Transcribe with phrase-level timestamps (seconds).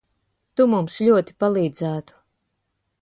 [0.61, 2.19] Tu mums ļoti palīdzētu.